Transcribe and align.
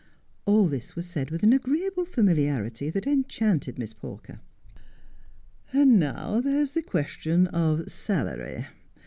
All 0.47 0.65
this 0.65 0.95
was 0.95 1.05
said 1.05 1.29
with 1.29 1.43
an 1.43 1.53
agreeable 1.53 2.05
familiarity 2.05 2.89
that 2.89 3.05
enchanted 3.05 3.77
Miss 3.77 3.93
Pawker.' 3.93 4.39
And 5.73 5.99
now 5.99 6.41
there 6.41 6.57
is 6.59 6.71
the 6.71 6.81
question 6.81 7.45
of 7.49 7.87
salary. 7.91 8.65